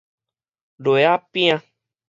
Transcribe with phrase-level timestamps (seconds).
[0.77, 1.61] 螺仔餅